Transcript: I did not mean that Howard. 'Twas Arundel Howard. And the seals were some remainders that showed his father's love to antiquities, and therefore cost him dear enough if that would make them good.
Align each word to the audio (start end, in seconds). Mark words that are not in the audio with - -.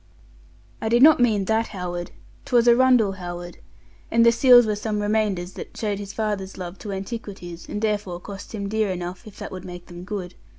I 0.81 0.89
did 0.89 1.03
not 1.03 1.19
mean 1.19 1.45
that 1.45 1.67
Howard. 1.67 2.09
'Twas 2.45 2.67
Arundel 2.67 3.17
Howard. 3.17 3.59
And 4.09 4.25
the 4.25 4.31
seals 4.31 4.65
were 4.65 4.75
some 4.75 4.99
remainders 4.99 5.53
that 5.53 5.77
showed 5.77 5.99
his 5.99 6.11
father's 6.11 6.57
love 6.57 6.79
to 6.79 6.91
antiquities, 6.91 7.69
and 7.69 7.83
therefore 7.83 8.19
cost 8.19 8.55
him 8.55 8.67
dear 8.67 8.89
enough 8.89 9.27
if 9.27 9.37
that 9.37 9.51
would 9.51 9.63
make 9.63 9.85
them 9.85 10.03
good. 10.03 10.33